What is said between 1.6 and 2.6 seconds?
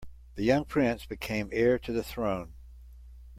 to the throne.